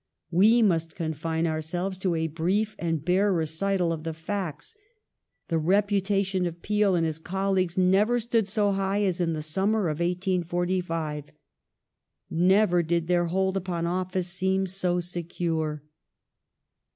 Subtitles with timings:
[0.31, 4.75] We must confine oureelves to a brief and bare recital of the facts.
[5.47, 9.43] The re putation of Peel and his colleagues never stood so high as in the
[9.43, 11.25] summer of 1845;
[12.31, 15.83] never did their hold upon office seem so secure.